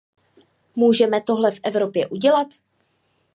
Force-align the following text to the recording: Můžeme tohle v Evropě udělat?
Můžeme 0.75 1.21
tohle 1.21 1.51
v 1.51 1.59
Evropě 1.63 2.07
udělat? 2.07 2.47